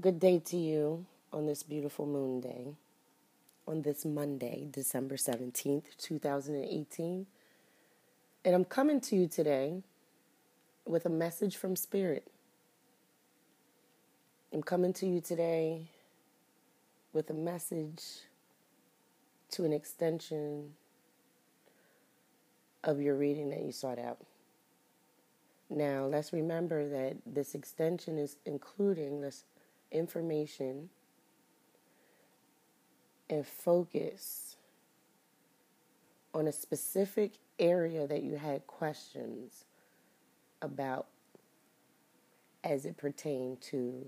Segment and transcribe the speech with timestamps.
[0.00, 1.04] Good day to you
[1.34, 2.76] on this beautiful moon day,
[3.68, 7.26] on this Monday, December 17th, 2018.
[8.42, 9.82] And I'm coming to you today
[10.86, 12.26] with a message from Spirit.
[14.50, 15.90] I'm coming to you today
[17.12, 18.02] with a message
[19.50, 20.70] to an extension
[22.82, 24.24] of your reading that you sought out.
[25.68, 29.44] Now, let's remember that this extension is including this
[29.92, 30.88] information
[33.30, 34.56] and focus
[36.34, 39.64] on a specific area that you had questions
[40.60, 41.06] about
[42.64, 44.06] as it pertained to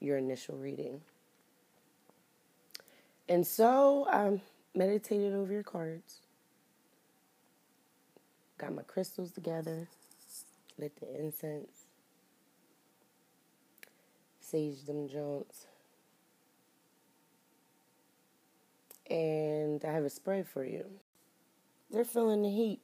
[0.00, 1.00] your initial reading.
[3.28, 4.40] And so I
[4.74, 6.20] meditated over your cards,
[8.58, 9.88] got my crystals together,
[10.78, 11.83] lit the incense,
[14.44, 15.66] sage them joints.
[19.10, 20.84] And I have a spray for you.
[21.90, 22.80] They're feeling the heat.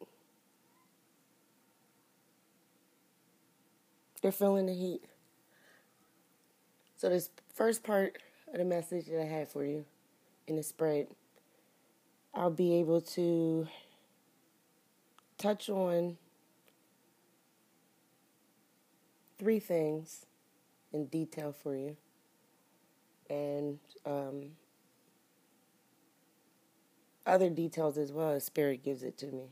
[4.23, 5.03] They're feeling the heat.
[6.97, 8.19] So, this first part
[8.53, 9.87] of the message that I have for you
[10.47, 11.07] in the spread,
[12.35, 13.67] I'll be able to
[15.39, 16.19] touch on
[19.39, 20.27] three things
[20.93, 21.97] in detail for you.
[23.29, 24.51] And um,
[27.27, 29.45] other details as well as Spirit gives it to me.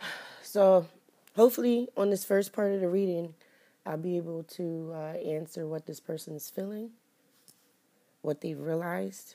[0.42, 0.86] So,
[1.34, 3.34] hopefully, on this first part of the reading,
[3.84, 6.90] I'll be able to uh, answer what this person is feeling,
[8.22, 9.34] what they've realized,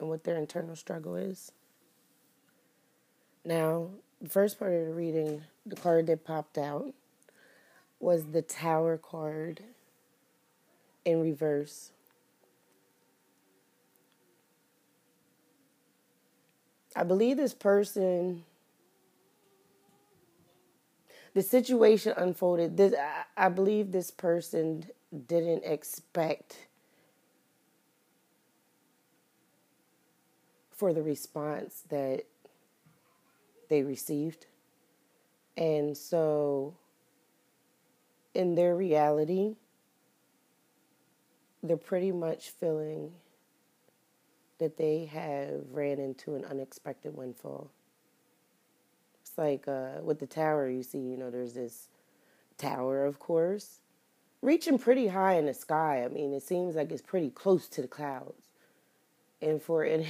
[0.00, 1.52] and what their internal struggle is.
[3.44, 6.94] Now, the first part of the reading, the card that popped out
[7.98, 9.62] was the Tower card
[11.04, 11.92] in reverse.
[16.94, 18.44] I believe this person,
[21.34, 22.76] the situation unfolded.
[22.76, 24.86] This, I, I believe this person
[25.26, 26.56] didn't expect
[30.70, 32.24] for the response that
[33.68, 34.46] they received.
[35.56, 36.74] And so
[38.36, 39.54] in their reality,
[41.62, 43.12] they're pretty much feeling
[44.58, 47.70] that they have ran into an unexpected windfall.
[49.22, 51.88] It's like uh, with the tower, you see, you know, there's this
[52.58, 53.80] tower, of course,
[54.42, 56.04] reaching pretty high in the sky.
[56.04, 58.42] I mean, it seems like it's pretty close to the clouds.
[59.40, 60.08] And for any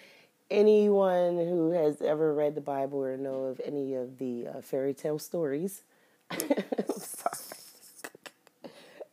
[0.50, 4.92] anyone who has ever read the Bible or know of any of the uh, fairy
[4.92, 5.84] tale stories,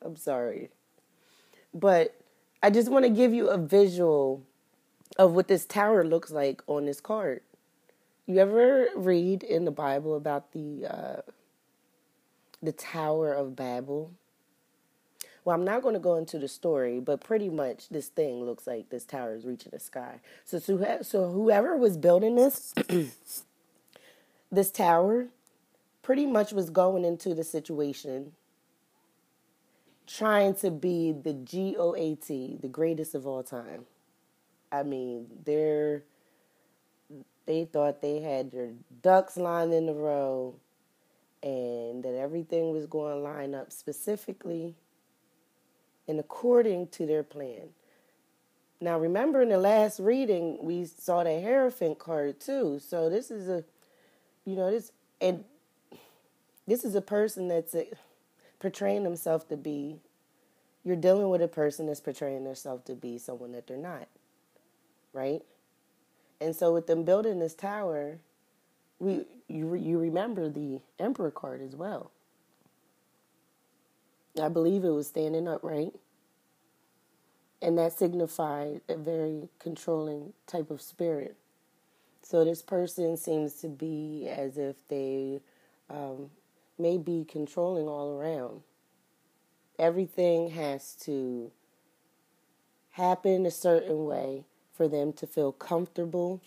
[0.02, 0.70] I'm sorry.
[1.74, 2.16] But
[2.62, 4.44] I just want to give you a visual
[5.18, 7.42] of what this tower looks like on this card.
[8.26, 11.22] You ever read in the Bible about the uh,
[12.62, 14.12] the Tower of Babel?
[15.46, 18.68] Well, I'm not going to go into the story, but pretty much this thing looks
[18.68, 20.20] like this tower is reaching the sky.
[20.44, 22.74] So, so, so whoever was building this,
[24.52, 25.28] this tower,
[26.04, 28.34] pretty much was going into the situation
[30.10, 33.86] trying to be the GOAT, the greatest of all time.
[34.72, 36.04] I mean, they're
[37.46, 38.70] they thought they had their
[39.02, 40.56] ducks lined in a row
[41.42, 44.76] and that everything was going to line up specifically
[46.08, 47.70] and according to their plan.
[48.80, 52.80] Now, remember in the last reading, we saw the Hierophant card too.
[52.80, 53.64] So this is a,
[54.46, 55.44] you know, this and
[56.68, 57.88] this is a person that's a,
[58.60, 60.00] portraying themselves to be,
[60.84, 64.08] you're dealing with a person that's portraying themselves to be someone that they're not,
[65.14, 65.42] right?
[66.42, 68.20] And so with them building this tower,
[69.00, 72.12] we you you remember the emperor card as well.
[74.42, 75.94] I believe it was standing upright.
[77.62, 81.36] And that signified a very controlling type of spirit.
[82.22, 85.42] So this person seems to be as if they
[85.90, 86.30] um,
[86.80, 88.62] may be controlling all around.
[89.78, 91.52] Everything has to
[92.92, 96.42] happen a certain way for them to feel comfortable.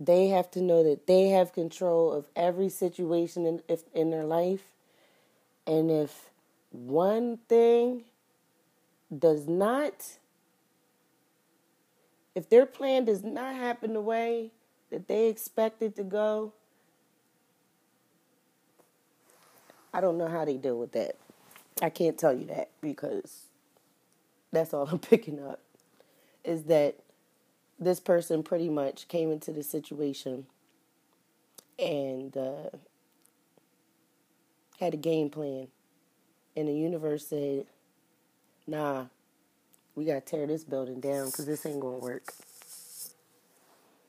[0.00, 4.24] They have to know that they have control of every situation in, if, in their
[4.24, 4.62] life.
[5.66, 6.30] And if
[6.70, 8.04] one thing
[9.16, 10.18] does not,
[12.34, 14.52] if their plan does not happen the way
[14.90, 16.52] that they expect it to go,
[19.92, 21.16] I don't know how they deal with that.
[21.80, 23.46] I can't tell you that because
[24.52, 25.60] that's all I'm picking up
[26.44, 26.96] is that
[27.78, 30.46] this person pretty much came into the situation
[31.78, 32.70] and uh,
[34.80, 35.68] had a game plan.
[36.56, 37.66] And the universe said,
[38.66, 39.04] nah,
[39.94, 42.32] we got to tear this building down because this ain't going to work.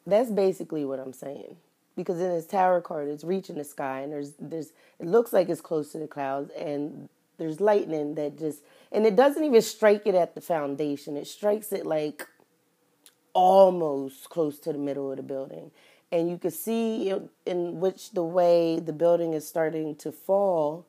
[0.07, 1.57] That's basically what I'm saying.
[1.99, 5.49] Because in his tower card, it's reaching the sky, and there's there's it looks like
[5.49, 10.07] it's close to the clouds, and there's lightning that just and it doesn't even strike
[10.07, 11.17] it at the foundation.
[11.17, 12.25] It strikes it like
[13.33, 15.71] almost close to the middle of the building.
[16.09, 17.13] And you can see
[17.45, 20.85] in which the way the building is starting to fall,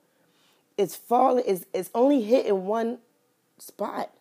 [0.79, 2.99] it's falling, it's, it's only hitting one
[3.59, 4.13] spot.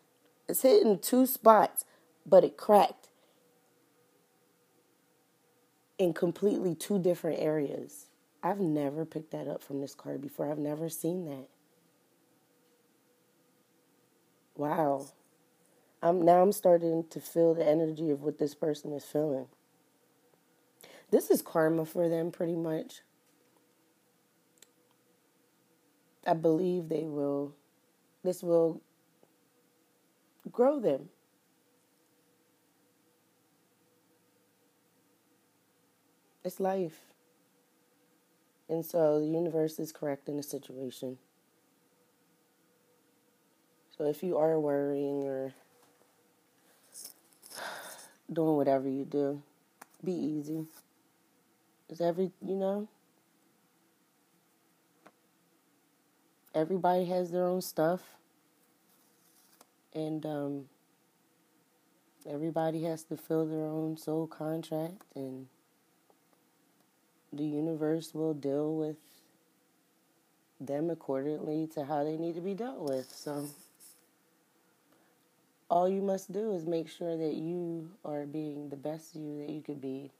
[0.48, 1.86] It's hitting two spots,
[2.26, 2.99] but it cracked
[6.00, 8.06] in completely two different areas.
[8.42, 10.50] I've never picked that up from this card before.
[10.50, 11.50] I've never seen that.
[14.56, 15.08] Wow.
[16.02, 19.48] I'm now I'm starting to feel the energy of what this person is feeling.
[21.12, 23.02] This is karma for them pretty much.
[26.26, 27.54] I believe they will
[28.24, 28.82] this will
[30.52, 31.10] grow them.
[36.44, 37.00] It's life.
[38.68, 41.18] And so the universe is correct in the situation.
[43.98, 45.54] So if you are worrying or
[48.32, 49.42] doing whatever you do.
[50.04, 50.66] Be easy.
[51.90, 52.88] Is every, you know,
[56.54, 58.02] everybody has their own stuff.
[59.94, 60.66] And um,
[62.30, 65.48] everybody has to fill their own soul contract, and
[67.32, 68.98] the universe will deal with
[70.60, 73.14] them accordingly to how they need to be dealt with.
[73.16, 73.50] So
[75.70, 79.54] all you must do is make sure that you are being the best you that
[79.54, 80.12] you could be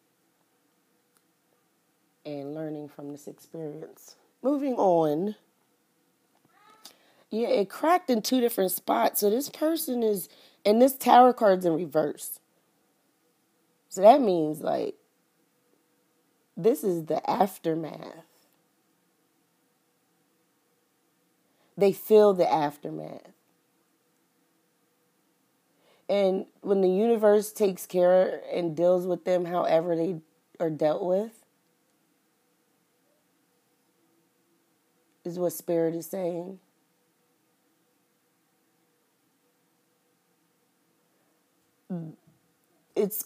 [2.26, 4.16] and learning from this experience.
[4.42, 5.36] Moving on.
[7.32, 9.20] Yeah, it cracked in two different spots.
[9.20, 10.30] So this person is,
[10.66, 12.40] and this tower card's in reverse.
[13.90, 14.96] So that means like
[16.60, 18.26] this is the aftermath.
[21.78, 23.32] They feel the aftermath.
[26.10, 30.18] And when the universe takes care and deals with them however they
[30.60, 31.46] are dealt with,
[35.24, 36.60] is what Spirit is saying.
[42.96, 43.24] It's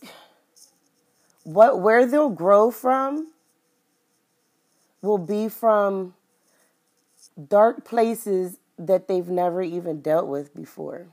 [1.43, 3.31] what where they'll grow from
[5.01, 6.13] will be from
[7.47, 11.07] dark places that they've never even dealt with before.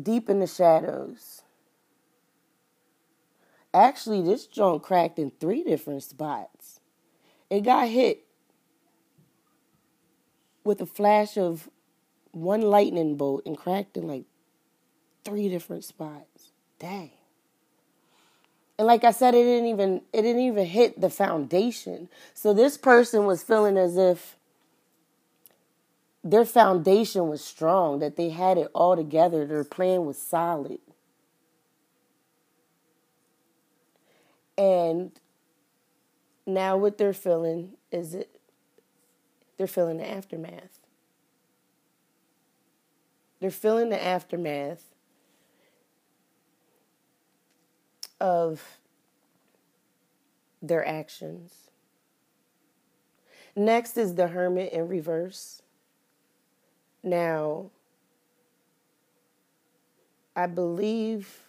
[0.00, 1.42] deep in the shadows.
[3.72, 6.80] Actually, this joint cracked in three different spots.
[7.50, 8.24] It got hit
[10.64, 11.68] with a flash of
[12.32, 14.24] one lightning bolt and cracked in like
[15.26, 16.52] three different spots.
[16.78, 17.10] Dang.
[18.78, 22.08] And like I said, it didn't even it didn't even hit the foundation.
[22.34, 24.36] So this person was feeling as if
[26.22, 30.78] their foundation was strong, that they had it all together, their plan was solid.
[34.58, 35.12] And
[36.46, 38.40] now what they're feeling is it
[39.56, 40.80] they're feeling the aftermath.
[43.40, 44.84] They're feeling the aftermath
[48.20, 48.78] of
[50.62, 51.52] their actions.
[53.54, 55.62] Next is the hermit in reverse.
[57.02, 57.70] Now,
[60.34, 61.40] I believe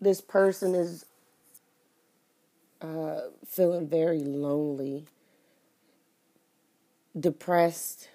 [0.00, 1.04] this person is
[2.80, 5.04] uh, feeling very lonely,
[7.18, 8.08] depressed.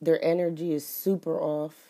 [0.00, 1.89] Their energy is super off.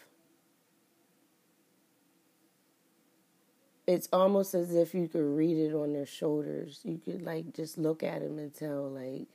[3.91, 6.79] It's almost as if you could read it on their shoulders.
[6.85, 9.27] You could like just look at them and tell like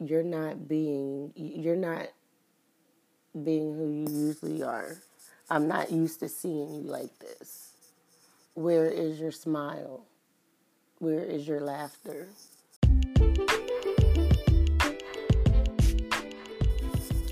[0.00, 2.08] you're not being you're not
[3.44, 4.96] being who you usually are.
[5.48, 7.70] I'm not used to seeing you like this.
[8.54, 10.04] Where is your smile?
[10.98, 12.26] Where is your laughter?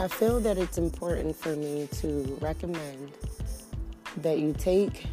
[0.01, 3.11] I feel that it's important for me to recommend
[4.23, 5.07] that you take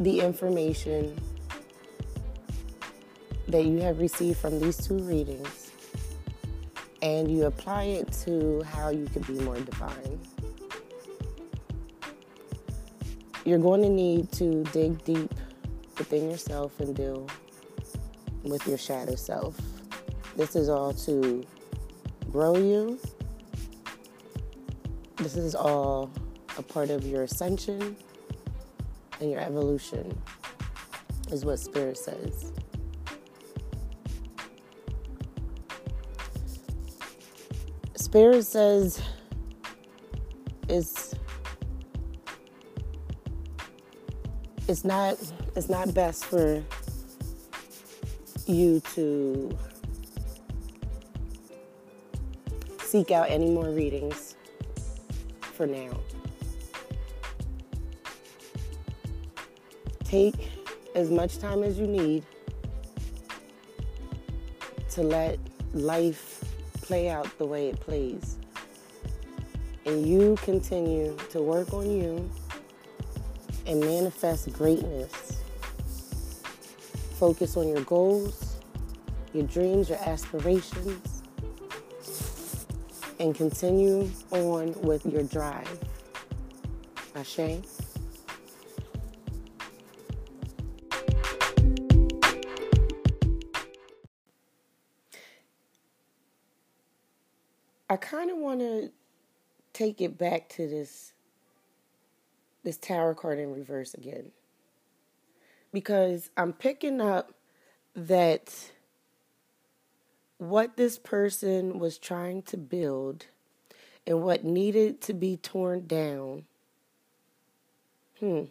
[0.00, 1.16] the information
[3.48, 5.70] that you have received from these two readings
[7.02, 10.20] and you apply it to how you can be more divine.
[13.44, 15.32] You're going to need to dig deep
[15.96, 17.26] within yourself and deal
[18.42, 19.58] with your shadow self.
[20.36, 21.44] This is all to
[22.30, 22.98] grow you.
[25.16, 26.10] This is all
[26.58, 27.96] a part of your ascension
[29.20, 30.20] and your evolution,
[31.30, 32.52] is what Spirit says.
[37.96, 39.02] Spirit says
[40.68, 41.14] it's
[44.66, 45.16] it's not
[45.56, 46.62] it's not best for
[48.46, 49.56] you to
[52.82, 54.36] seek out any more readings
[55.40, 55.90] for now.
[60.08, 60.34] Take
[60.94, 62.24] as much time as you need
[64.92, 65.38] to let
[65.74, 66.42] life
[66.80, 68.38] play out the way it plays.
[69.84, 72.30] And you continue to work on you
[73.66, 75.42] and manifest greatness.
[77.18, 78.56] Focus on your goals,
[79.34, 81.22] your dreams, your aspirations,
[83.20, 85.78] and continue on with your drive.
[87.14, 87.60] Ashe.
[98.08, 98.90] Kind of want to
[99.72, 101.12] take it back to this
[102.64, 104.32] this tarot card in reverse again.
[105.72, 107.32] Because I'm picking up
[107.94, 108.72] that
[110.38, 113.26] what this person was trying to build
[114.06, 116.44] and what needed to be torn down.
[118.20, 118.44] Hmm.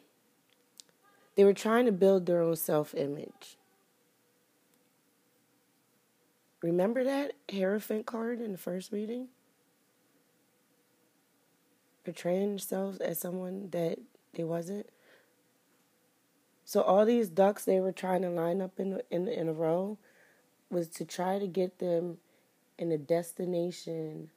[1.36, 3.58] They were trying to build their own self image.
[6.62, 9.28] Remember that Hierophant card in the first reading?
[12.08, 14.00] Portraying themselves as someone that
[14.34, 14.88] they wasn't.
[16.64, 19.98] So all these ducks they were trying to line up in in in a row
[20.70, 22.20] was to try to get them
[22.78, 24.30] in a destination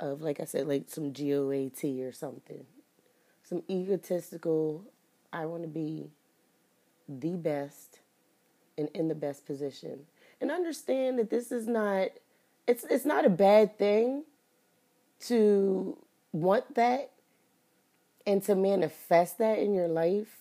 [0.00, 2.64] of like I said like some GOAT or something.
[3.42, 4.86] Some egotistical
[5.30, 6.08] I want to be
[7.06, 8.00] the best
[8.78, 10.06] and in the best position
[10.40, 12.08] and understand that this is not
[12.66, 14.24] it's it's not a bad thing
[15.20, 15.98] to
[16.34, 17.12] want that
[18.26, 20.38] and to manifest that in your life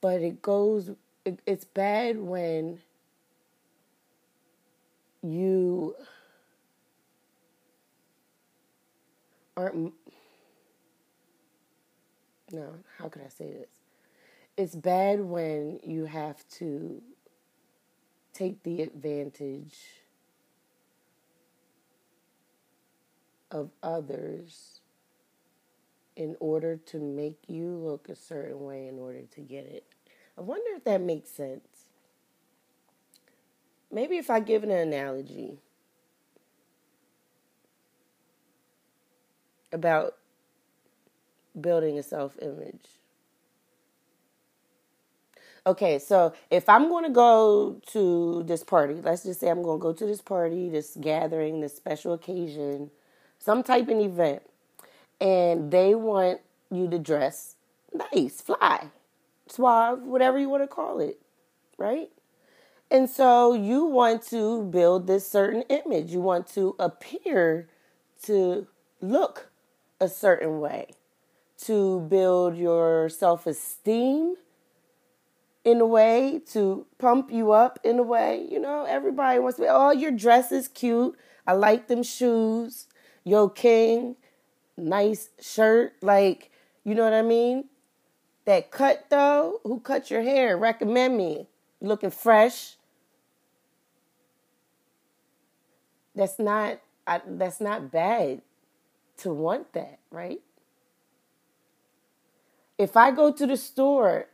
[0.00, 0.90] but it goes
[1.24, 2.78] it, it's bad when
[5.22, 5.96] you
[9.56, 9.92] aren't
[12.52, 13.68] no how could i say this?
[14.56, 17.02] It's bad when you have to
[18.32, 19.76] take the advantage
[23.54, 24.80] of others
[26.16, 29.84] in order to make you look a certain way in order to get it.
[30.36, 31.86] I wonder if that makes sense.
[33.90, 35.58] Maybe if I give an analogy
[39.72, 40.16] about
[41.58, 42.86] building a self image.
[45.66, 49.78] Okay, so if I'm going to go to this party, let's just say I'm going
[49.78, 52.90] to go to this party, this gathering, this special occasion,
[53.44, 54.42] some type of event,
[55.20, 57.56] and they want you to dress
[57.92, 58.88] nice, fly,
[59.46, 61.20] suave, whatever you want to call it,
[61.76, 62.08] right?
[62.90, 66.10] And so you want to build this certain image.
[66.10, 67.68] You want to appear
[68.22, 68.66] to
[69.02, 69.50] look
[70.00, 70.92] a certain way,
[71.64, 74.36] to build your self esteem
[75.64, 78.46] in a way to pump you up in a way.
[78.50, 81.14] You know, everybody wants to be, oh, your dress is cute.
[81.46, 82.86] I like them shoes.
[83.24, 84.16] Yo, king,
[84.76, 85.94] nice shirt.
[86.02, 86.50] Like,
[86.84, 87.64] you know what I mean?
[88.44, 90.56] That cut though, who cut your hair?
[90.58, 91.48] Recommend me.
[91.80, 92.76] Looking fresh.
[96.14, 98.42] That's not I, that's not bad
[99.18, 100.40] to want that, right?
[102.78, 104.26] If I go to the store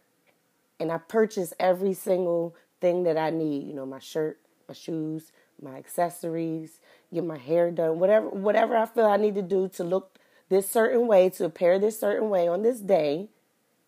[0.78, 5.32] and I purchase every single thing that I need, you know, my shirt, my shoes,
[5.62, 6.80] my accessories,
[7.12, 10.68] get my hair done, whatever whatever I feel I need to do to look this
[10.70, 13.28] certain way, to appear this certain way on this day,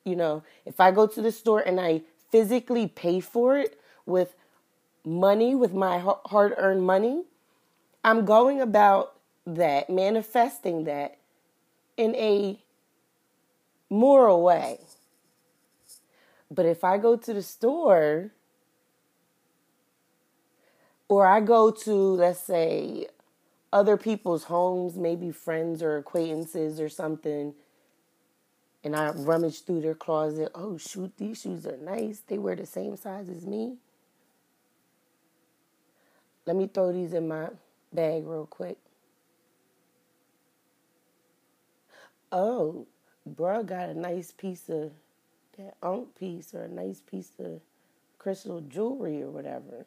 [0.04, 4.34] you know, if I go to the store and I physically pay for it with
[5.04, 7.24] money, with my hard-earned money,
[8.04, 9.14] I'm going about
[9.46, 11.18] that, manifesting that
[11.96, 12.58] in a
[13.90, 14.80] moral way.
[16.50, 18.30] But if I go to the store
[21.12, 23.06] or I go to, let's say,
[23.70, 27.52] other people's homes, maybe friends or acquaintances or something,
[28.82, 30.50] and I rummage through their closet.
[30.54, 32.20] Oh, shoot, these shoes are nice.
[32.26, 33.76] They wear the same size as me.
[36.46, 37.48] Let me throw these in my
[37.92, 38.78] bag real quick.
[42.32, 42.86] Oh,
[43.26, 44.92] bro got a nice piece of
[45.58, 47.60] that ankh piece or a nice piece of
[48.18, 49.84] crystal jewelry or whatever.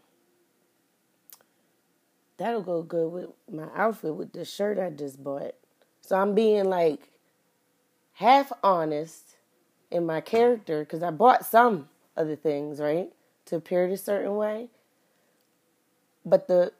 [2.38, 5.56] That'll go good with my outfit with the shirt I just bought.
[6.02, 7.10] So I'm being like
[8.14, 9.38] half honest
[9.90, 13.10] in my character because I bought some of the things, right?
[13.46, 14.68] To appear a certain way.
[16.26, 16.74] But the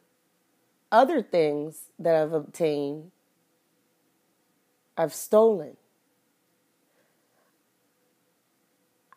[0.92, 3.12] other things that I've obtained,
[4.98, 5.78] I've stolen.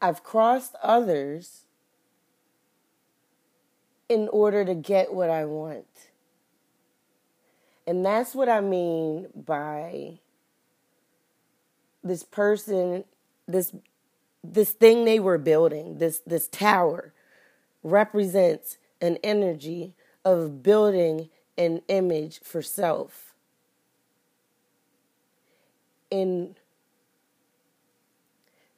[0.00, 1.62] I've crossed others
[4.08, 6.07] in order to get what I want.
[7.88, 10.18] And that's what I mean by
[12.04, 13.04] this person,
[13.46, 13.74] this
[14.44, 17.14] this thing they were building, this this tower
[17.82, 23.32] represents an energy of building an image for self.
[26.10, 26.56] In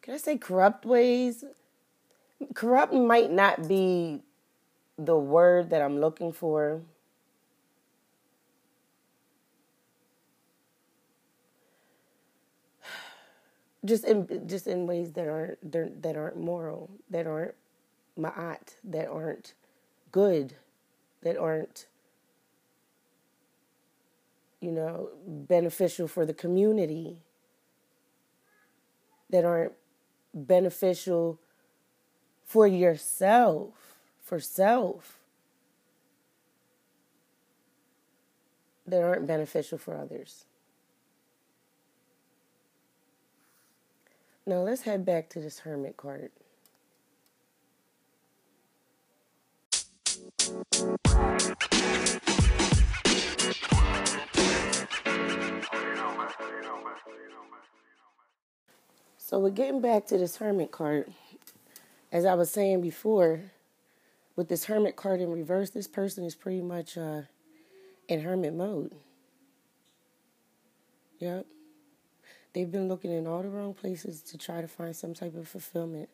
[0.02, 1.44] can I say corrupt ways?
[2.54, 4.22] Corrupt might not be
[4.96, 6.82] the word that I'm looking for.
[13.84, 17.54] Just in just in ways that aren't that aren't moral, that aren't
[18.18, 19.54] ma'at, that aren't
[20.12, 20.54] good,
[21.22, 21.86] that aren't
[24.60, 27.22] you know beneficial for the community,
[29.30, 29.72] that aren't
[30.34, 31.38] beneficial
[32.44, 35.18] for yourself, for self,
[38.86, 40.44] that aren't beneficial for others.
[44.46, 46.30] Now let's head back to this hermit card.
[59.18, 61.12] So we're getting back to this hermit card.
[62.10, 63.52] As I was saying before,
[64.34, 67.22] with this hermit card in reverse, this person is pretty much uh,
[68.08, 68.92] in hermit mode.
[71.20, 71.46] Yep.
[72.52, 75.48] They've been looking in all the wrong places to try to find some type of
[75.48, 76.08] fulfillment,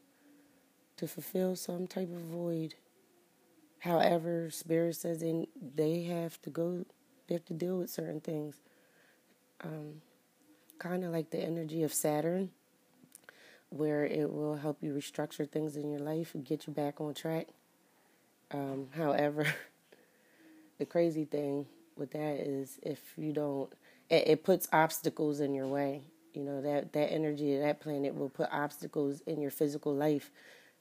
[0.99, 2.75] to fulfill some type of void.
[3.81, 6.85] However, Spirit says they, they have to go,
[7.27, 8.57] they have to deal with certain things.
[9.65, 10.03] Um,
[10.79, 12.51] kind of like the energy of Saturn
[13.71, 17.15] where it will help you restructure things in your life and get you back on
[17.15, 17.49] track.
[18.51, 19.47] Um, however,
[20.79, 23.73] the crazy thing with that is if you don't,
[24.09, 26.03] it, it, puts obstacles in your way.
[26.37, 30.31] You know that that energy of that planet will put obstacles in your physical life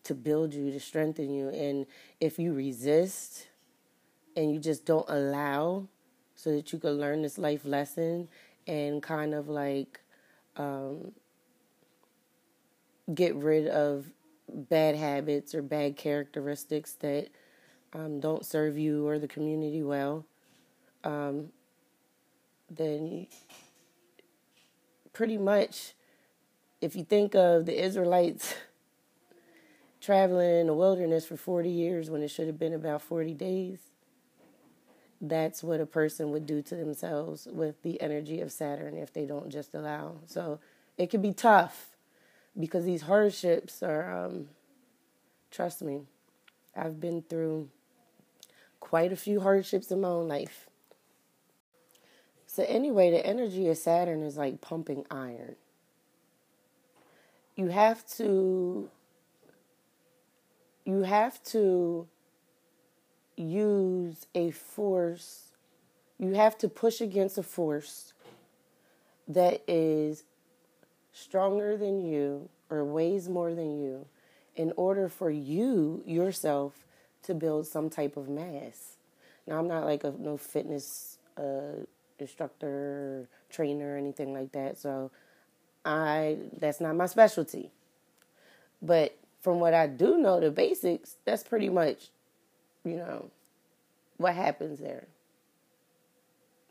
[0.04, 1.50] to build you, to strengthen you.
[1.50, 1.86] And
[2.20, 3.48] if you resist
[4.36, 5.88] and you just don't allow,
[6.36, 8.28] so that you can learn this life lesson
[8.68, 10.02] and kind of like
[10.58, 11.14] um,
[13.14, 14.08] get rid of
[14.50, 17.30] bad habits or bad characteristics that
[17.94, 20.26] um, don't serve you or the community well,
[21.04, 21.50] um,
[22.70, 23.28] then
[25.16, 25.94] pretty much,
[26.82, 28.54] if you think of the Israelites
[30.02, 33.80] traveling in the wilderness for 40 years when it should have been about 40 days,
[35.22, 39.26] that's what a person would do to themselves with the energy of Saturn if they
[39.26, 40.18] don't just allow.
[40.26, 40.60] So
[40.98, 41.96] it can be tough
[42.60, 44.50] because these hardships are, um,
[45.50, 46.02] trust me,
[46.76, 47.70] I've been through
[48.82, 50.70] quite a few hardships in my own life.
[52.56, 55.58] So, anyway, the energy of Saturn is like pumping iron.
[57.58, 58.90] You have to,
[60.86, 62.08] you have to
[63.36, 65.52] use a force,
[66.18, 68.14] you have to push against a force
[69.28, 70.24] that is
[71.12, 74.06] stronger than you or weighs more than you
[74.56, 76.86] in order for you yourself
[77.24, 78.96] to build some type of mass.
[79.46, 81.84] Now, I'm not like a no fitness uh,
[82.20, 84.78] instructor, trainer, anything like that.
[84.78, 85.12] So,
[85.84, 87.72] I that's not my specialty.
[88.82, 92.10] But from what I do know, the basics, that's pretty much,
[92.84, 93.30] you know,
[94.18, 95.08] what happens there.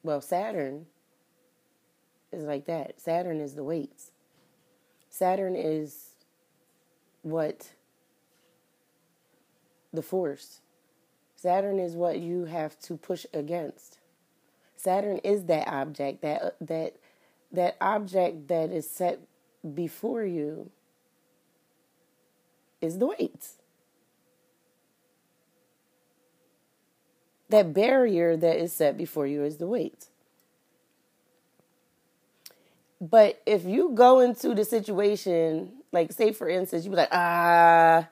[0.02, 0.86] Well, Saturn
[2.32, 3.00] is like that.
[3.00, 4.10] Saturn is the weights.
[5.08, 6.10] Saturn is
[7.22, 7.68] what
[9.92, 10.60] the force.
[11.36, 13.98] Saturn is what you have to push against.
[14.84, 16.96] Saturn is that object, that that
[17.50, 19.18] that object that is set
[19.74, 20.70] before you
[22.82, 23.48] is the weight.
[27.48, 30.08] That barrier that is set before you is the weight.
[33.00, 38.06] But if you go into the situation, like say for instance, you be like, ah,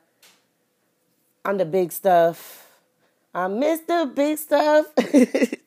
[1.45, 2.67] I'm the big stuff.
[3.35, 4.87] I miss the big stuff.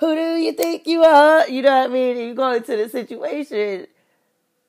[0.00, 1.48] Who do you think you are?
[1.48, 2.16] You know what I mean?
[2.18, 3.86] You go into the situation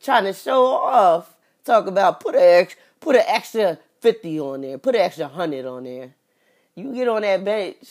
[0.01, 2.67] trying to show off, talk about put a
[2.99, 6.15] put an extra fifty on there, put an extra hundred on there.
[6.73, 7.87] You get on that bench,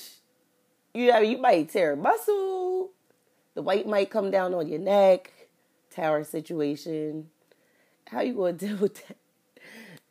[0.95, 2.91] you know you might tear a muscle.
[3.55, 5.33] The weight might come down on your neck.
[5.91, 7.31] Tower situation.
[8.09, 9.17] How you gonna deal with that?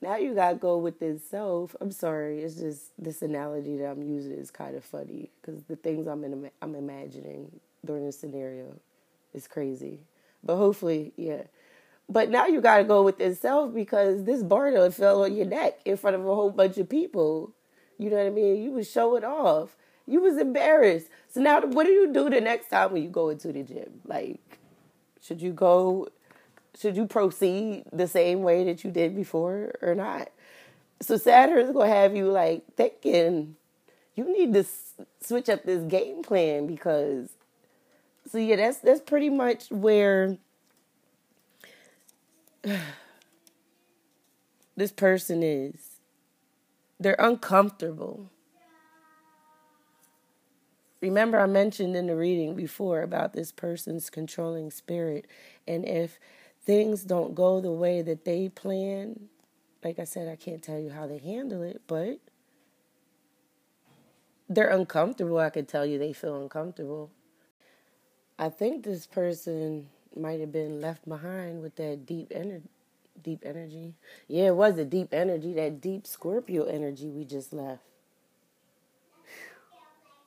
[0.01, 1.75] Now you gotta go with this self.
[1.81, 5.75] I'm sorry, it's just this analogy that I'm using is kind of funny because the
[5.75, 8.75] things I'm in, I'm imagining during this scenario
[9.33, 9.99] is crazy.
[10.43, 11.43] But hopefully, yeah.
[12.10, 15.79] But now you gotta go with this self because this barter fell on your neck
[15.83, 17.51] in front of a whole bunch of people.
[17.97, 18.62] You know what I mean?
[18.63, 19.75] You was showing off.
[20.05, 21.07] You was embarrassed.
[21.27, 24.01] So now, what do you do the next time when you go into the gym?
[24.05, 24.39] Like,
[25.21, 26.07] should you go
[26.79, 30.29] should you proceed the same way that you did before or not?
[31.01, 33.55] So Saturn is gonna have you like thinking
[34.17, 34.65] you need to
[35.21, 37.29] switch up this game plan because
[38.29, 40.37] so yeah that's that's pretty much where
[44.75, 45.99] this person is
[46.99, 48.31] they're uncomfortable
[50.99, 55.27] remember i mentioned in the reading before about this person's controlling spirit
[55.67, 56.19] and if
[56.67, 59.30] things don't go the way that they plan,
[59.84, 62.19] like I said, I can't tell you how they handle it, but
[64.49, 65.39] they're uncomfortable.
[65.39, 67.10] I can tell you they feel uncomfortable.
[68.38, 72.69] I think this person might have been left behind with that deep energy.
[73.23, 73.95] Deep energy.
[74.27, 77.82] Yeah, it was a deep energy, that deep Scorpio energy we just left.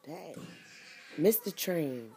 [0.06, 0.34] Dang.
[1.18, 2.12] Missed the train.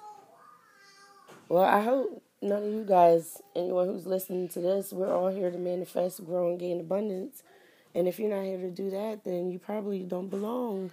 [1.50, 5.50] Well, I hope none of you guys, anyone who's listening to this, we're all here
[5.50, 7.42] to manifest, grow, and gain abundance.
[7.96, 10.92] And if you're not here to do that, then you probably don't belong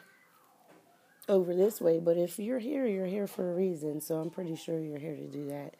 [1.28, 1.98] over this way.
[1.98, 4.00] But if you're here, you're here for a reason.
[4.00, 5.74] So I'm pretty sure you're here to do that.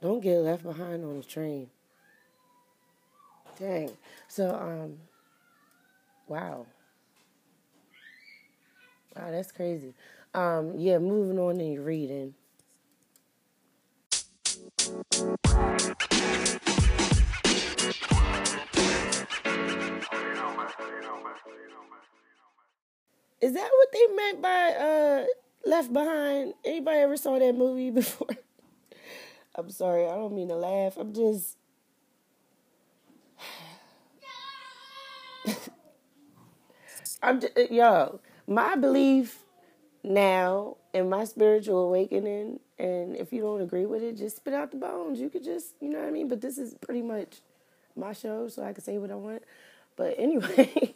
[0.00, 1.68] Don't get left behind on the train.
[3.58, 3.90] Dang.
[4.28, 4.98] So, um,
[6.28, 6.66] wow.
[9.14, 9.92] Wow, that's crazy.
[10.32, 12.34] Um, yeah, moving on your reading.
[23.40, 25.24] Is that what they meant by uh,
[25.64, 26.54] Left Behind?
[26.64, 28.36] Anybody ever saw that movie before?
[29.54, 30.96] I'm sorry, I don't mean to laugh.
[30.96, 31.56] I'm just.
[37.22, 39.44] I'm just, yo, my belief
[40.02, 44.70] now in my spiritual awakening and if you don't agree with it, just spit out
[44.70, 45.20] the bones.
[45.20, 46.28] You could just, you know what I mean?
[46.28, 47.40] But this is pretty much
[47.94, 49.42] my show, so I can say what I want.
[49.96, 50.92] But anyway,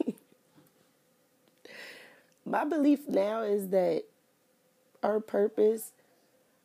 [2.45, 4.03] my belief now is that
[5.03, 5.91] our purpose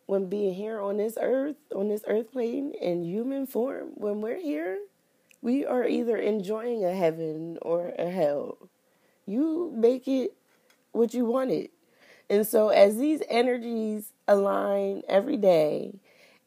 [0.07, 4.41] when being here on this earth, on this earth plane in human form, when we're
[4.41, 4.79] here,
[5.43, 8.59] we are either enjoying a heaven or a hell.
[9.27, 10.35] You make it
[10.93, 11.71] what you want it.
[12.31, 15.95] And so, as these energies align every day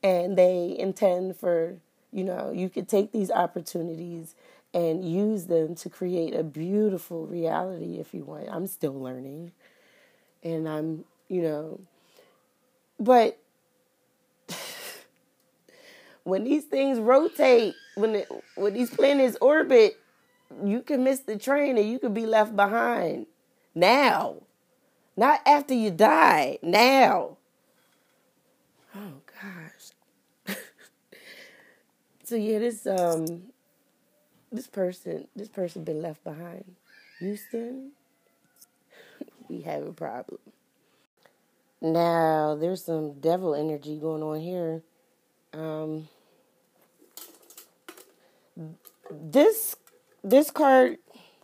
[0.01, 1.75] and they intend for,
[2.13, 4.33] you know, you could take these opportunities
[4.73, 8.47] and use them to create a beautiful reality if you want.
[8.49, 9.51] I'm still learning.
[10.41, 11.81] And I'm, you know,
[12.97, 13.37] but
[16.23, 19.97] when these things rotate, when it, when these planets orbit,
[20.63, 23.27] you can miss the train and you could be left behind
[23.75, 24.37] now.
[25.15, 27.37] Not after you die, now.
[28.95, 30.57] Oh gosh.
[32.23, 33.43] so yeah, this um
[34.51, 36.75] this person this person been left behind.
[37.19, 37.91] Houston,
[39.49, 40.39] we have a problem.
[41.81, 44.81] Now there's some devil energy going on here.
[45.53, 46.07] Um
[49.11, 49.75] this
[50.23, 50.97] this card,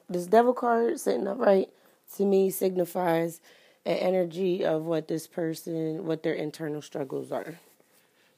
[0.10, 1.70] this devil card sitting upright
[2.16, 3.42] to me signifies
[3.90, 7.56] an energy of what this person, what their internal struggles are.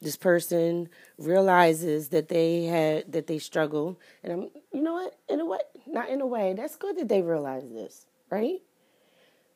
[0.01, 0.87] This person
[1.17, 4.39] realizes that they had that they struggle, and I'm,
[4.73, 5.19] you know what?
[5.29, 6.53] In a way, not in a way.
[6.53, 8.61] That's good that they realize this, right?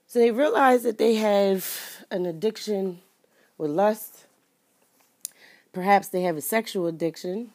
[0.05, 1.65] So they realize that they have
[2.11, 2.99] an addiction
[3.57, 4.25] with lust.
[5.71, 7.51] Perhaps they have a sexual addiction,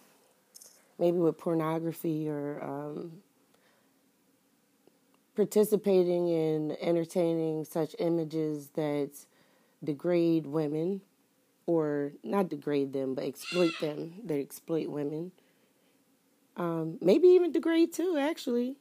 [0.98, 3.12] maybe with pornography or um,
[5.40, 9.10] participating in entertaining such images that
[9.82, 11.00] degrade women
[11.64, 15.32] or not degrade them, but exploit them, that exploit women.
[16.58, 18.76] Um, maybe even degrade too, actually.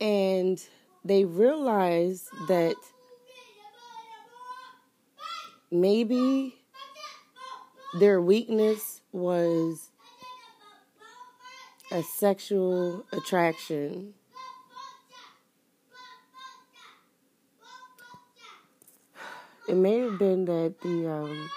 [0.00, 0.60] And
[1.04, 2.74] they realize that
[5.70, 6.56] maybe
[8.00, 9.92] their weakness was
[11.92, 14.14] a sexual attraction
[19.68, 21.50] it may have been that the um,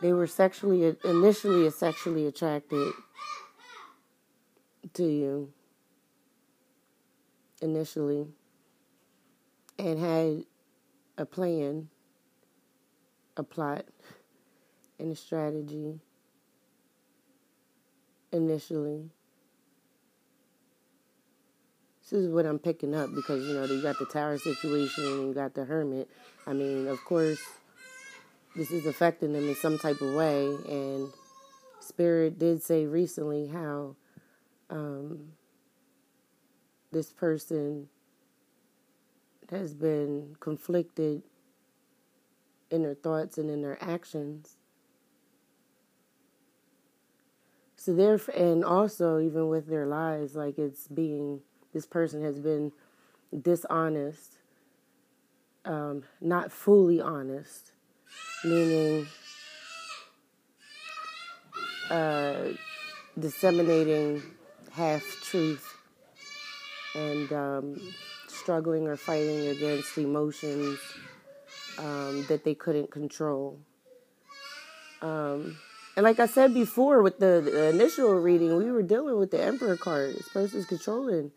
[0.00, 2.92] they were sexually initially sexually attracted
[4.94, 5.52] to you
[7.60, 8.26] initially
[9.78, 10.44] and had
[11.16, 11.88] a plan,
[13.36, 13.84] a plot,
[14.98, 16.00] and a strategy
[18.32, 19.10] initially
[22.10, 25.28] this is what I'm picking up because you know you got the tower situation and
[25.28, 26.10] you got the hermit.
[26.46, 27.40] I mean, of course,
[28.56, 30.46] this is affecting them in some type of way.
[30.68, 31.08] And
[31.78, 33.94] Spirit did say recently how
[34.70, 35.32] um,
[36.90, 37.88] this person
[39.50, 41.22] has been conflicted
[42.70, 44.56] in their thoughts and in their actions.
[47.76, 51.40] So there, and also even with their lives, like it's being
[51.72, 52.72] this person has been
[53.42, 54.36] dishonest,
[55.64, 57.72] um, not fully honest,
[58.44, 59.06] meaning
[61.90, 62.48] uh,
[63.18, 64.22] disseminating
[64.72, 65.76] half truth
[66.94, 67.94] and um,
[68.26, 70.78] struggling or fighting against emotions
[71.78, 73.58] um, that they couldn't control.
[75.02, 75.56] Um,
[75.96, 79.42] and like I said before, with the, the, initial reading, we were dealing with the
[79.42, 80.14] Emperor card.
[80.14, 81.32] This person's controlling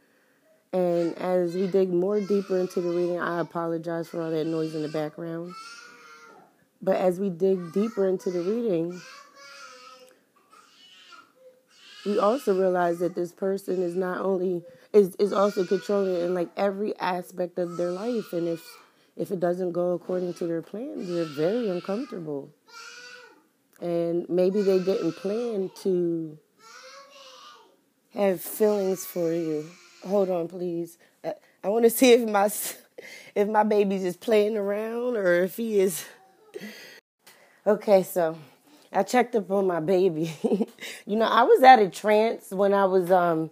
[0.74, 4.74] and as we dig more deeper into the reading, I apologize for all that noise
[4.74, 5.54] in the background.
[6.82, 9.00] But as we dig deeper into the reading,
[12.08, 16.50] we also realize that this person is not only is is also controlling in like
[16.58, 18.34] every aspect of their life.
[18.34, 18.64] And if
[19.16, 22.50] if it doesn't go according to their plans they're very uncomfortable.
[23.80, 26.40] And maybe they didn't plan to
[28.14, 29.66] have feelings for you
[30.08, 30.98] hold on, please.
[31.24, 32.50] I, I want to see if my
[33.36, 36.06] if my baby's just playing around or if he is.
[37.66, 38.38] Okay, so
[38.92, 40.34] I checked up on my baby.
[41.06, 43.52] you know, I was at a trance when I was um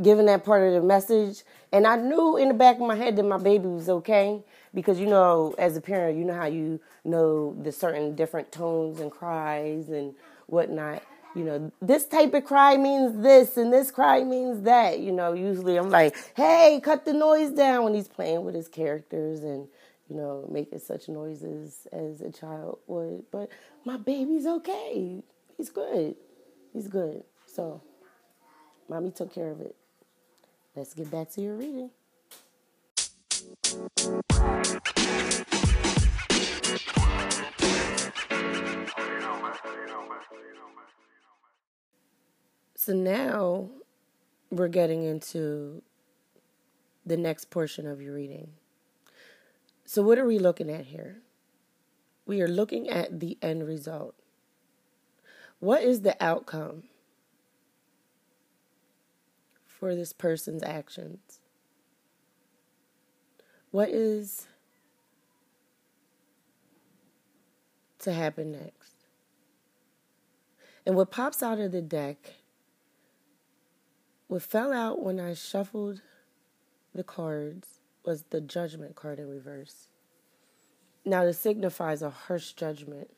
[0.00, 3.16] giving that part of the message, and I knew in the back of my head
[3.16, 6.80] that my baby was okay because you know, as a parent, you know how you
[7.04, 10.14] know the certain different tones and cries and
[10.46, 11.02] whatnot
[11.38, 14.98] you know, this type of cry means this and this cry means that.
[14.98, 18.66] You know, usually I'm like, hey, cut the noise down when he's playing with his
[18.66, 19.68] characters and,
[20.08, 23.24] you know, making such noises as a child would.
[23.30, 23.50] But
[23.84, 25.22] my baby's okay.
[25.56, 26.16] He's good.
[26.72, 27.22] He's good.
[27.46, 27.82] So,
[28.88, 29.76] mommy took care of it.
[30.74, 31.90] Let's get back to your reading.
[42.88, 43.68] So now
[44.50, 45.82] we're getting into
[47.04, 48.52] the next portion of your reading.
[49.84, 51.18] So, what are we looking at here?
[52.24, 54.14] We are looking at the end result.
[55.60, 56.84] What is the outcome
[59.66, 61.40] for this person's actions?
[63.70, 64.46] What is
[67.98, 68.94] to happen next?
[70.86, 72.37] And what pops out of the deck
[74.28, 76.02] what fell out when I shuffled
[76.94, 79.88] the cards was the judgment card in reverse.
[81.04, 83.10] Now, this signifies a harsh judgment.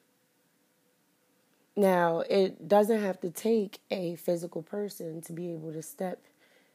[1.77, 6.25] Now, it doesn't have to take a physical person to be able to step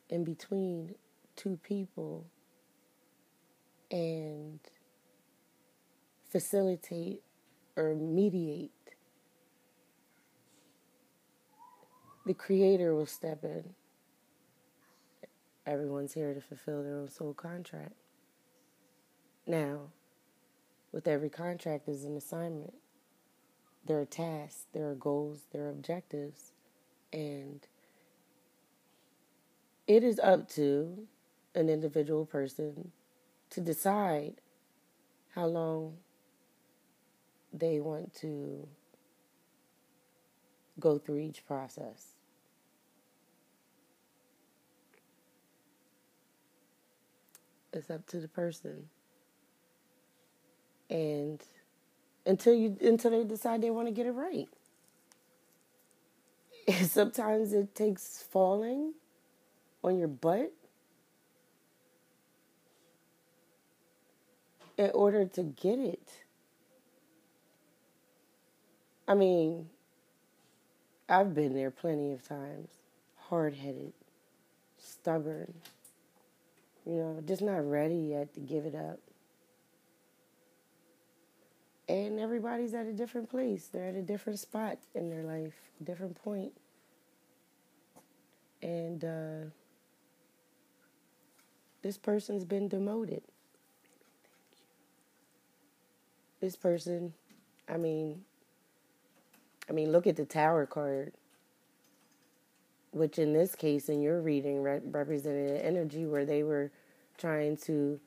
[0.10, 0.96] in between
[1.36, 2.26] two people
[3.92, 4.60] and
[6.30, 7.22] facilitate
[7.76, 8.72] or mediate.
[12.26, 13.76] The Creator will step in.
[15.66, 17.94] Everyone's here to fulfill their own soul contract.
[19.48, 19.90] Now,
[20.92, 22.74] with every contract is an assignment.
[23.86, 26.52] There are tasks, there are goals, there are objectives,
[27.14, 27.66] and
[29.88, 31.08] it is up to
[31.54, 32.92] an individual person
[33.52, 34.36] to decide
[35.36, 35.98] how long
[37.54, 38.68] they want to
[40.80, 42.15] go through each process.
[47.76, 48.90] It's up to the person.
[50.90, 51.44] And
[52.26, 54.48] until you until they decide they want to get it right.
[56.88, 58.94] sometimes it takes falling
[59.84, 60.54] on your butt
[64.78, 66.10] in order to get it.
[69.08, 69.70] I mean,
[71.08, 72.70] I've been there plenty of times.
[73.30, 73.94] Hard headed,
[74.78, 75.54] stubborn,
[76.86, 79.00] you know, just not ready yet to give it up.
[81.88, 83.68] And everybody's at a different place.
[83.72, 86.54] They're at a different spot in their life, different point.
[88.62, 89.50] And uh,
[91.84, 93.22] this person's been demoted.
[96.42, 97.14] This person,
[97.70, 98.24] I mean,
[99.70, 101.14] I mean, look at the tower card,
[102.96, 106.72] which in this case, in your reading, re- represented an energy where they were
[107.18, 108.00] trying to,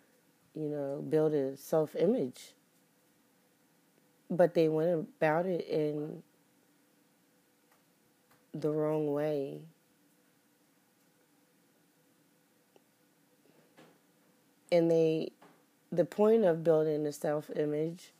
[0.54, 2.54] you know, build a self image.
[4.30, 6.22] But they went about it in
[8.54, 9.60] the wrong way.
[14.72, 15.32] And they,
[15.92, 18.12] the point of building a self image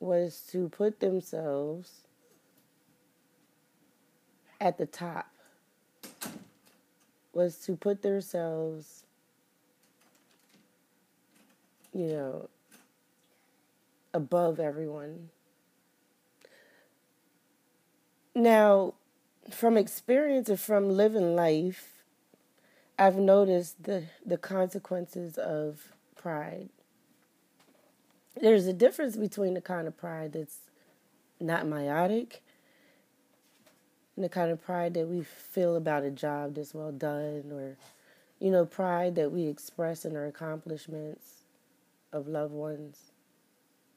[0.00, 2.00] was to put themselves
[4.60, 5.31] at the top
[7.32, 9.04] was to put themselves,
[11.92, 12.48] you know,
[14.12, 15.30] above everyone.
[18.34, 18.94] Now,
[19.50, 21.92] from experience and from living life,
[22.98, 26.68] I've noticed the, the consequences of pride.
[28.40, 30.58] There's a difference between the kind of pride that's
[31.40, 32.38] not meiotic
[34.16, 37.76] and the kind of pride that we feel about a job that's well done or
[38.38, 41.44] you know pride that we express in our accomplishments
[42.12, 43.12] of loved ones.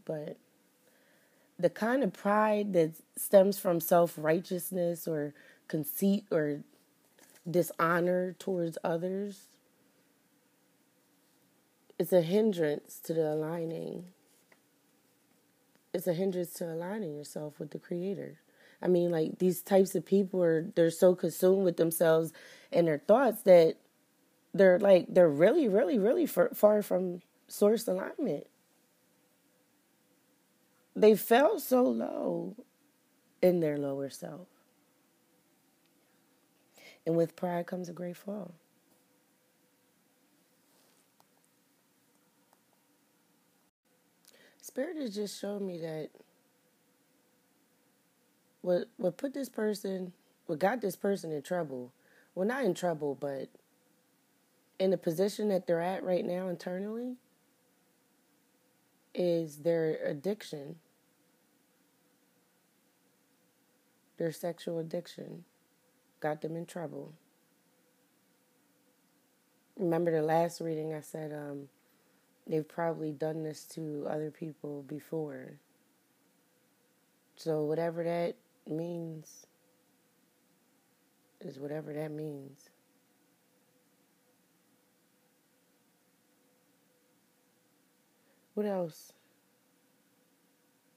[0.05, 0.37] But
[1.57, 5.33] the kind of pride that stems from self-righteousness or
[5.67, 6.61] conceit or
[7.49, 9.47] dishonor towards others
[11.97, 14.05] is a hindrance to the aligning.
[15.93, 18.39] It's a hindrance to aligning yourself with the creator
[18.81, 22.33] I mean, like these types of people are they're so consumed with themselves
[22.71, 23.77] and their thoughts that
[24.53, 28.47] they're like they're really, really, really far, from source alignment.
[30.95, 32.55] They fell so low
[33.41, 34.47] in their lower self.
[37.05, 38.55] And with pride comes a great fall.
[44.61, 46.09] Spirit has just shown me that
[48.65, 50.11] what what put this person
[50.47, 51.91] what got this person in trouble
[52.33, 53.49] well not in trouble but
[54.79, 57.15] in the position that they're at right now internally
[59.13, 60.75] is their addiction.
[64.17, 65.45] Their sexual addiction
[66.19, 67.13] got them in trouble.
[69.77, 71.67] Remember the last reading i said um,
[72.47, 75.59] they've probably done this to other people before.
[77.35, 78.35] So whatever that
[78.67, 79.45] means
[81.41, 82.69] is whatever that means.
[88.55, 89.11] What else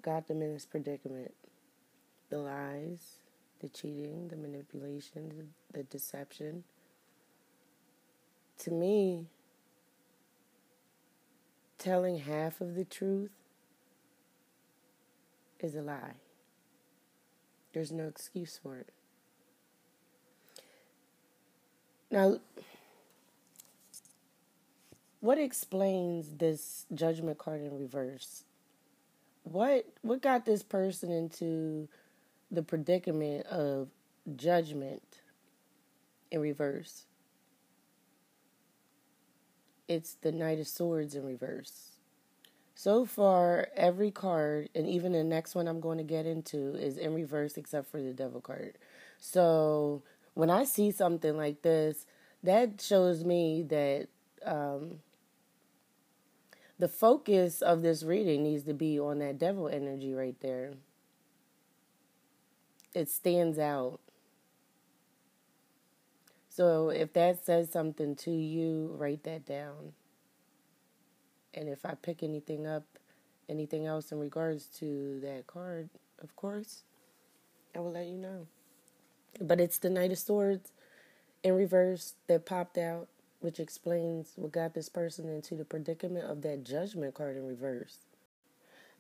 [0.01, 1.35] got them in this predicament?
[2.31, 3.17] The lies,
[3.61, 6.65] the cheating, the manipulation, the, deception.
[8.61, 9.27] To me,
[11.79, 13.31] telling half of the truth
[15.61, 16.17] is a lie.
[17.79, 18.89] There's no excuse for it.
[22.11, 22.41] Now,
[25.21, 28.43] what explains this judgment card in reverse?
[29.45, 31.89] What what got this person into
[32.51, 33.91] the predicament of
[34.35, 35.21] judgment
[36.33, 37.05] in reverse?
[39.87, 41.98] It's the Knight of Swords in reverse.
[42.79, 46.97] So far, every card, and even the next one I'm going to get into, is
[46.97, 48.79] in reverse except for the devil card.
[49.19, 50.05] So
[50.35, 52.07] when I see something like this,
[52.45, 54.07] that shows me that
[54.45, 55.01] um,
[56.79, 60.75] the focus of this reading needs to be on that devil energy right there.
[62.95, 63.99] It stands out.
[66.49, 69.95] So if that says something to you, write that down.
[71.55, 72.85] And if I pick anything up,
[73.49, 75.89] anything else in regards to that card,
[76.23, 76.83] of course,
[77.75, 78.47] I will let you know.
[79.41, 80.73] But it's the Knight of Swords
[81.43, 83.09] in reverse that popped out,
[83.41, 87.99] which explains what got this person into the predicament of that judgment card in reverse.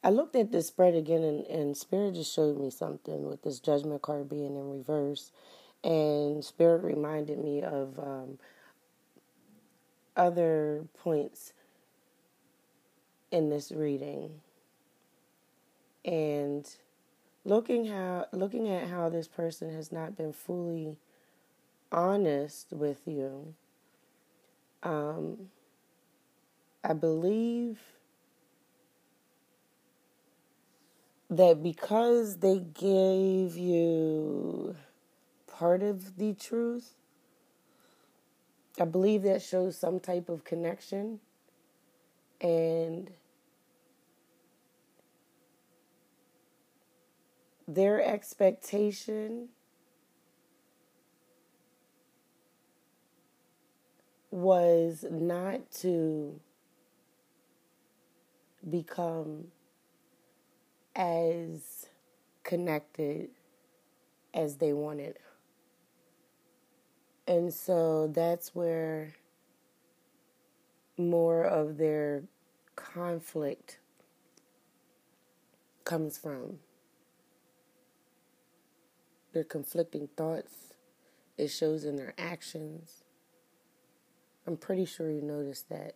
[0.02, 3.58] I looked at this spread again, and, and Spirit just showed me something with this
[3.58, 5.32] judgment card being in reverse.
[5.82, 8.38] And Spirit reminded me of um,
[10.16, 11.52] other points
[13.30, 14.40] in this reading.
[16.04, 16.68] And
[17.48, 20.98] looking how looking at how this person has not been fully
[21.90, 23.54] honest with you
[24.82, 25.48] um,
[26.84, 27.78] i believe
[31.30, 34.76] that because they gave you
[35.46, 36.92] part of the truth
[38.78, 41.18] i believe that shows some type of connection
[42.42, 43.10] and
[47.68, 49.50] their expectation
[54.30, 56.40] was not to
[58.70, 59.48] become
[60.96, 61.88] as
[62.42, 63.28] connected
[64.32, 65.18] as they wanted.
[67.26, 69.14] And so that's where
[70.96, 72.22] more of their
[72.76, 73.78] conflict
[75.84, 76.58] comes from
[79.32, 80.74] their conflicting thoughts.
[81.36, 83.04] It shows in their actions.
[84.46, 85.94] I'm pretty sure you noticed that.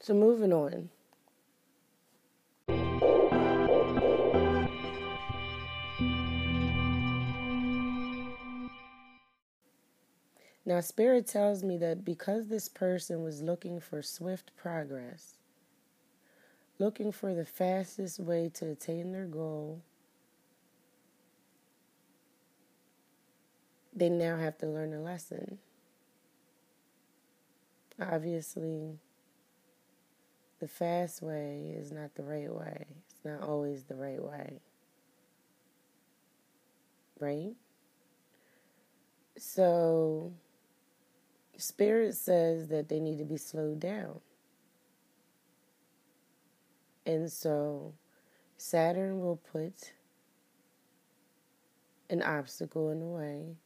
[0.00, 0.90] So, moving on.
[10.66, 15.36] Now, Spirit tells me that because this person was looking for swift progress,
[16.78, 19.82] looking for the fastest way to attain their goal,
[23.94, 25.58] they now have to learn a lesson.
[28.00, 28.98] Obviously,
[30.60, 32.86] the fast way is not the right way.
[33.10, 34.60] It's not always the right way.
[37.20, 37.54] Right?
[39.38, 40.32] So,
[41.56, 44.20] Spirit says that they need to be slowed down.
[47.06, 47.94] And so
[48.56, 49.92] Saturn will put
[52.08, 53.56] an obstacle in the way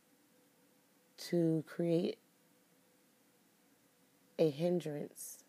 [1.18, 2.18] to create
[4.38, 5.44] a hindrance.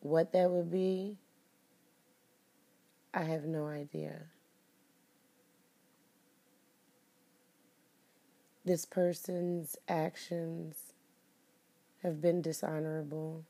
[0.00, 1.18] What that would be,
[3.14, 4.22] I have no idea.
[8.64, 10.92] This person's actions
[12.02, 13.44] have been dishonorable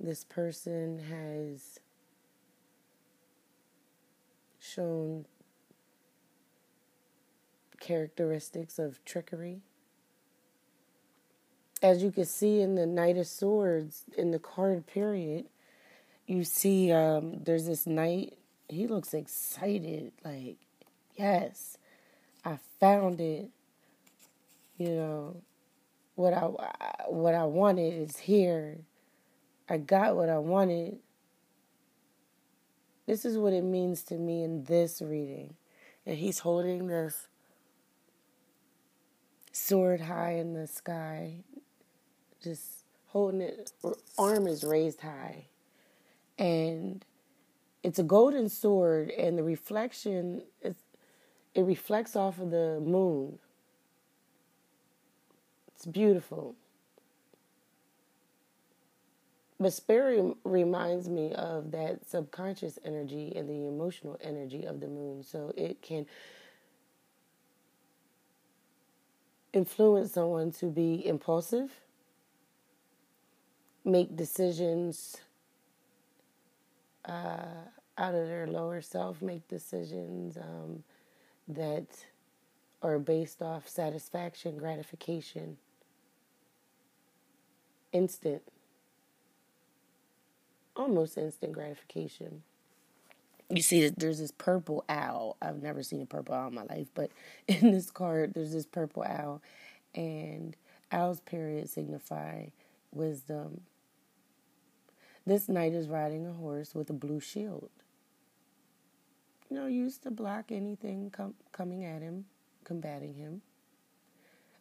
[0.00, 1.80] this person has
[4.60, 5.26] shown
[7.80, 9.60] characteristics of trickery.
[11.82, 15.46] As you can see in the Knight of Swords, in the card period,
[16.26, 18.36] you see um, there's this knight.
[18.68, 20.56] He looks excited, like,
[21.16, 21.78] yes,
[22.44, 23.48] I found it.
[24.76, 25.42] You know,
[26.14, 26.42] what I
[27.08, 28.78] what I wanted is here.
[29.68, 30.98] I got what I wanted.
[33.06, 35.54] This is what it means to me in this reading.
[36.06, 37.28] And he's holding this
[39.52, 41.44] sword high in the sky,
[42.42, 43.72] just holding it,
[44.18, 45.46] arm is raised high.
[46.38, 47.04] And
[47.82, 50.76] it's a golden sword, and the reflection, is
[51.54, 53.38] it reflects off of the moon.
[55.74, 56.54] It's beautiful.
[59.60, 65.24] But spirit reminds me of that subconscious energy and the emotional energy of the moon.
[65.24, 66.06] So it can
[69.52, 71.72] influence someone to be impulsive,
[73.84, 75.16] make decisions
[77.04, 77.64] uh,
[77.96, 80.84] out of their lower self, make decisions um,
[81.48, 81.86] that
[82.80, 85.56] are based off satisfaction, gratification,
[87.92, 88.42] instant
[90.78, 92.42] almost instant gratification.
[93.50, 95.36] You see there's this purple owl.
[95.42, 97.10] I've never seen a purple owl in my life, but
[97.48, 99.42] in this card, there's this purple owl,
[99.94, 100.56] and
[100.92, 102.46] owls, period, signify
[102.92, 103.62] wisdom.
[105.26, 107.70] This knight is riding a horse with a blue shield.
[109.50, 112.26] You know, used to block anything com- coming at him,
[112.64, 113.42] combating him.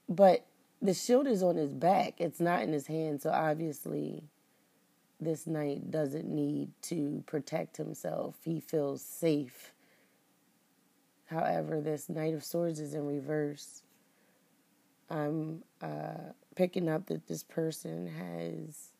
[0.10, 0.46] But
[0.82, 4.24] the shield is on his back, it's not in his hand, so obviously
[5.20, 8.36] this knight doesn't need to protect himself.
[8.44, 9.74] He feels safe.
[11.26, 13.84] However, this Knight of Swords is in reverse.
[15.10, 18.92] I'm uh, picking up that this person has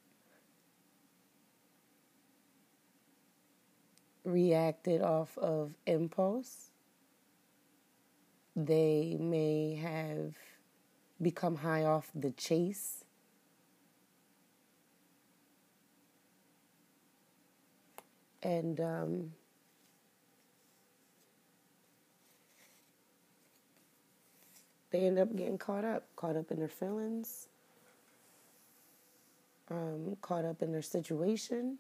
[4.24, 6.72] reacted off of impulse.
[8.56, 10.36] They may have
[11.22, 13.06] become high off the chase.
[18.48, 19.32] And um,
[24.90, 27.50] they end up getting caught up, caught up in their feelings,
[29.70, 31.78] um, caught up in their situation,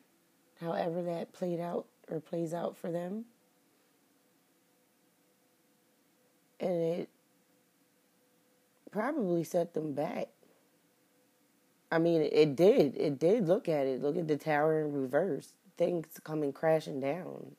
[0.59, 3.23] however that played out or plays out for them.
[6.59, 7.09] And it
[8.91, 10.27] probably set them back.
[11.89, 12.97] I mean, it did.
[12.97, 13.47] It did.
[13.47, 14.01] Look at it.
[14.01, 15.53] Look at the tower in reverse.
[15.77, 17.55] Things coming crashing down.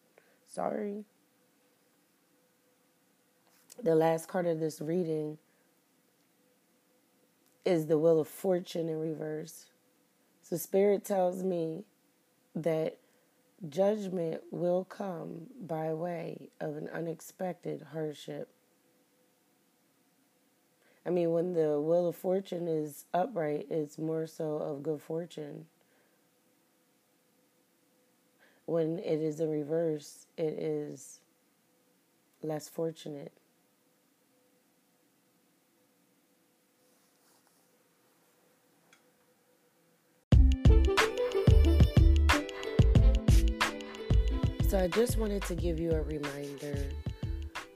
[0.46, 1.04] Sorry.
[3.82, 5.38] The last card of this reading
[7.64, 9.66] is the Wheel of Fortune in reverse.
[10.42, 11.84] So, Spirit tells me
[12.56, 12.98] that
[13.68, 18.48] judgment will come by way of an unexpected hardship.
[21.04, 25.66] I mean, when the wheel of fortune is upright, it's more so of good fortune.
[28.68, 31.20] When it is in reverse, it is
[32.42, 33.32] less fortunate.
[44.68, 46.90] So I just wanted to give you a reminder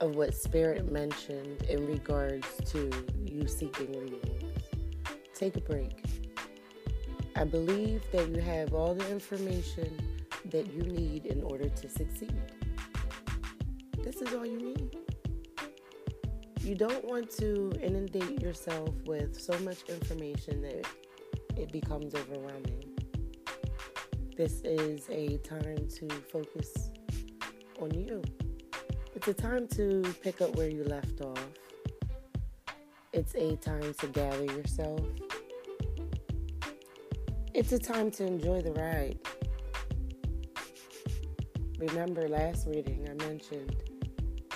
[0.00, 2.90] of what Spirit mentioned in regards to
[3.24, 4.62] you seeking readings.
[5.34, 6.04] Take a break.
[7.34, 10.11] I believe that you have all the information
[10.50, 12.42] that you need in order to succeed.
[14.02, 14.96] This is all you need.
[16.60, 20.86] You don't want to inundate yourself with so much information that
[21.56, 22.84] it becomes overwhelming.
[24.36, 26.90] This is a time to focus
[27.80, 28.22] on you.
[29.14, 31.48] It's a time to pick up where you left off.
[33.12, 35.00] It's a time to gather yourself.
[37.54, 39.18] It's a time to enjoy the ride.
[41.82, 43.74] Remember last reading I mentioned,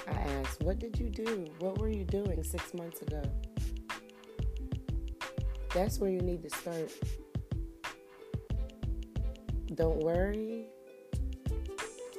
[0.06, 1.48] I asked, What did you do?
[1.58, 3.20] What were you doing six months ago?
[5.74, 6.92] That's where you need to start.
[9.74, 10.66] Don't worry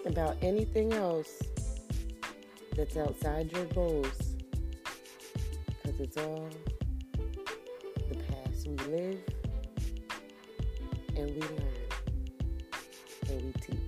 [0.05, 1.41] about anything else
[2.75, 4.35] that's outside your goals
[5.83, 6.49] because it's all
[8.09, 8.67] the past.
[8.67, 9.19] We live
[11.15, 11.73] and we learn
[13.29, 13.86] and we teach.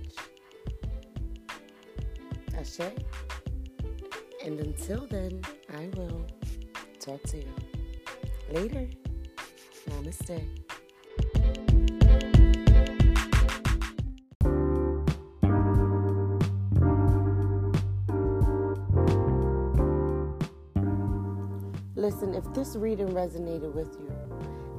[4.44, 5.42] And until then,
[5.76, 6.26] I will
[6.98, 7.54] talk to you
[8.52, 8.88] later.
[9.88, 10.46] Namaste.
[21.94, 24.10] Listen, if this reading resonated with you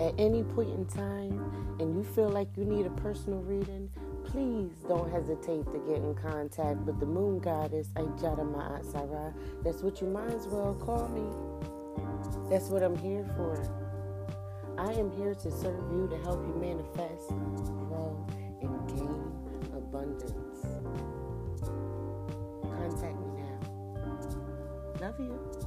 [0.06, 1.40] at any point in time
[1.80, 3.90] and you feel like you need a personal reading,
[4.32, 9.34] please don't hesitate to get in contact with the moon goddess Ajata Ma'at.
[9.64, 12.50] That's what you might as well call me.
[12.50, 13.62] That's what I'm here for.
[14.78, 18.26] I am here to serve you to help you manifest, grow,
[18.62, 19.32] and gain
[19.76, 20.66] abundance.
[22.64, 23.60] Contact me now.
[25.02, 25.61] Love you.